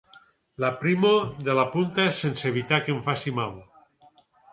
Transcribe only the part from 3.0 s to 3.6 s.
faci mal.